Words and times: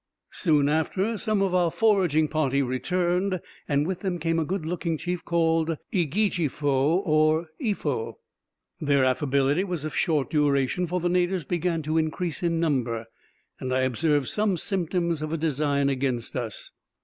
Soon 0.31 0.67
after, 0.67 1.15
some 1.15 1.43
of 1.43 1.53
our 1.53 1.69
foraging 1.69 2.27
party 2.27 2.63
returned, 2.63 3.39
and 3.67 3.85
with 3.85 3.99
them 3.99 4.17
came 4.17 4.39
a 4.39 4.43
good 4.43 4.65
looking 4.65 4.97
chief, 4.97 5.23
called 5.23 5.77
Egijeefow, 5.93 7.03
or 7.05 7.49
Eefow. 7.61 8.15
Their 8.79 9.03
affability 9.05 9.63
was 9.63 9.85
of 9.85 9.95
short 9.95 10.31
duration, 10.31 10.87
for 10.87 10.99
the 10.99 11.07
natives 11.07 11.43
began 11.43 11.83
to 11.83 11.99
increase 11.99 12.41
in 12.41 12.59
number, 12.59 13.05
and 13.59 13.71
I 13.71 13.81
observed 13.81 14.27
some 14.27 14.57
symptoms 14.57 15.21
of 15.21 15.31
a 15.33 15.37
design 15.37 15.87
against 15.87 16.35
us. 16.35 16.71